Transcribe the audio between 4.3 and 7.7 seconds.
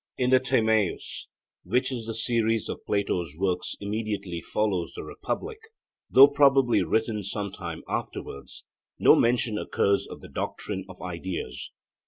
follows the Republic, though probably written some